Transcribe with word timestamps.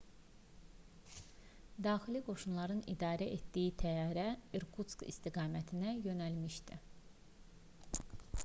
daxili 1.87 2.21
qoşunların 2.29 2.81
idarə 2.93 3.27
etdiyi 3.35 3.75
təyyarə 3.83 4.25
i̇rkutsk 4.61 5.05
istiqamətində 5.13 5.95
yönəlmişdi 6.07 6.81